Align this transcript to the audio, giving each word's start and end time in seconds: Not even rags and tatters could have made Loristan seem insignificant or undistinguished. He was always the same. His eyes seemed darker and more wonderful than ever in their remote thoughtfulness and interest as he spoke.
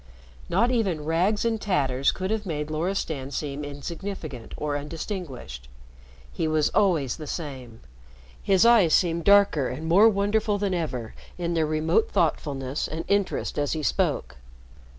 Not 0.49 0.71
even 0.71 1.05
rags 1.05 1.45
and 1.45 1.61
tatters 1.61 2.11
could 2.11 2.31
have 2.31 2.43
made 2.43 2.71
Loristan 2.71 3.29
seem 3.29 3.63
insignificant 3.63 4.55
or 4.57 4.75
undistinguished. 4.75 5.69
He 6.33 6.47
was 6.47 6.69
always 6.69 7.17
the 7.17 7.27
same. 7.27 7.81
His 8.41 8.65
eyes 8.65 8.95
seemed 8.95 9.25
darker 9.25 9.67
and 9.67 9.85
more 9.85 10.09
wonderful 10.09 10.57
than 10.57 10.73
ever 10.73 11.13
in 11.37 11.53
their 11.53 11.67
remote 11.67 12.09
thoughtfulness 12.09 12.87
and 12.87 13.05
interest 13.07 13.59
as 13.59 13.73
he 13.73 13.83
spoke. 13.83 14.37